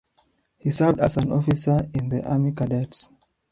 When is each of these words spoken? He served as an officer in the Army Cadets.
He 0.57 0.71
served 0.71 0.99
as 0.99 1.15
an 1.17 1.31
officer 1.31 1.87
in 1.93 2.09
the 2.09 2.25
Army 2.27 2.53
Cadets. 2.53 3.07